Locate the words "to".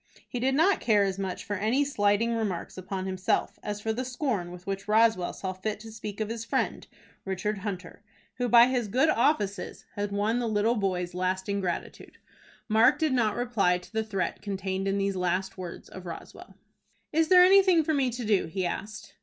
5.81-5.91, 13.77-13.93, 18.09-18.25